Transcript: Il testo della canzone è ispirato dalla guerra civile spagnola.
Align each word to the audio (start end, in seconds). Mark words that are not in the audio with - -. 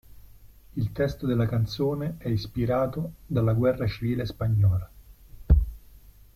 Il 0.77 0.91
testo 0.93 1.27
della 1.27 1.45
canzone 1.45 2.15
è 2.17 2.27
ispirato 2.27 3.17
dalla 3.27 3.53
guerra 3.53 3.85
civile 3.85 4.25
spagnola. 4.25 4.89